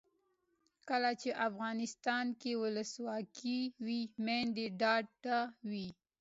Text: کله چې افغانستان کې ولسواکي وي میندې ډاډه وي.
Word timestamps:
کله 0.89 1.11
چې 1.21 1.29
افغانستان 1.47 2.25
کې 2.41 2.51
ولسواکي 2.61 3.59
وي 3.85 4.01
میندې 4.25 4.65
ډاډه 4.79 5.39
وي. 5.69 5.89